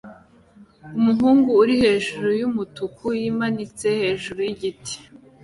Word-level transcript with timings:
umuhungu 0.97 1.49
uri 1.61 1.73
hejuru 1.83 2.27
yumutuku 2.39 3.05
yimanitse 3.19 3.87
hejuru 4.01 4.39
yigiti 4.47 4.95